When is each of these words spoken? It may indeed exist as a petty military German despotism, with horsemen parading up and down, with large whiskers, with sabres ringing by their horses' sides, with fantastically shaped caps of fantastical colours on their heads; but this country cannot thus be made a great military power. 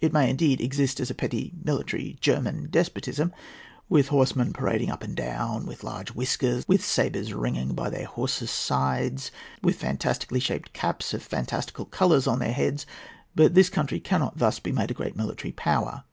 It 0.00 0.10
may 0.10 0.30
indeed 0.30 0.62
exist 0.62 1.00
as 1.00 1.10
a 1.10 1.14
petty 1.14 1.52
military 1.62 2.16
German 2.22 2.68
despotism, 2.70 3.30
with 3.90 4.08
horsemen 4.08 4.54
parading 4.54 4.88
up 4.90 5.02
and 5.04 5.14
down, 5.14 5.66
with 5.66 5.84
large 5.84 6.12
whiskers, 6.12 6.66
with 6.66 6.82
sabres 6.82 7.34
ringing 7.34 7.74
by 7.74 7.90
their 7.90 8.06
horses' 8.06 8.50
sides, 8.50 9.30
with 9.60 9.76
fantastically 9.76 10.40
shaped 10.40 10.72
caps 10.72 11.12
of 11.12 11.22
fantastical 11.22 11.84
colours 11.84 12.26
on 12.26 12.38
their 12.38 12.54
heads; 12.54 12.86
but 13.34 13.52
this 13.52 13.68
country 13.68 14.00
cannot 14.00 14.38
thus 14.38 14.58
be 14.58 14.72
made 14.72 14.90
a 14.90 14.94
great 14.94 15.14
military 15.14 15.52
power. 15.52 16.04